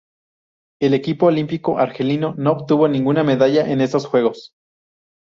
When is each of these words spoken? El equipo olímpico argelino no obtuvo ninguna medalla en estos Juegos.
El 0.81 0.95
equipo 0.95 1.27
olímpico 1.27 1.77
argelino 1.77 2.33
no 2.35 2.53
obtuvo 2.53 2.87
ninguna 2.87 3.23
medalla 3.23 3.69
en 3.71 3.81
estos 3.81 4.07
Juegos. 4.07 4.55